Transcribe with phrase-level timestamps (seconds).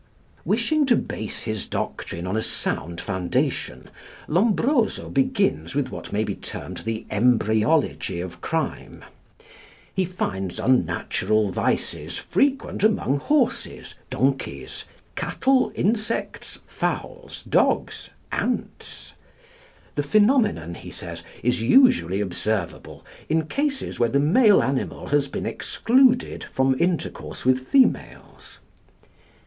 [0.45, 3.91] Wishing to base his doctrine on a sound foundation,
[4.27, 9.05] Lombroso begins with what may be termed the embryology of crime.
[9.93, 14.85] He finds unnatural vices frequent among horses, donkeys,
[15.15, 19.13] cattle, insects, fowls, dogs, ants.
[19.93, 25.45] The phenomenon, he says, is usually observable in cases where the male animal has been
[25.45, 28.57] excluded from intercourse with females.